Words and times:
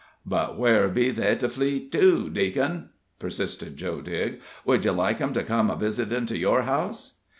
"But 0.25 0.57
where 0.57 0.87
be 0.89 1.11
they 1.11 1.35
to 1.35 1.47
flee 1.47 1.87
to, 1.89 2.27
Deac'n?" 2.27 2.89
persisted 3.19 3.77
Joe 3.77 4.01
Digg; 4.01 4.41
"would 4.65 4.83
you 4.83 4.93
like 4.93 5.21
'em 5.21 5.31
to 5.33 5.43
come 5.43 5.69
a 5.69 5.75
visitin' 5.75 6.25
to 6.25 6.37
your 6.39 6.63
house?" 6.63 7.19